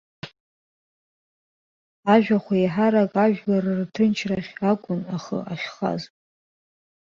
[2.13, 6.01] Ажәахә еиҳарак жәлар рырҭынчхарахь акәын ахы ахьхаз.